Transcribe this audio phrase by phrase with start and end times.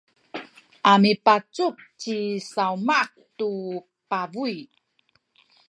[0.91, 2.15] a mipacuk ci
[2.53, 3.05] Sawmah
[3.37, 3.49] tu
[4.09, 4.55] pabuy.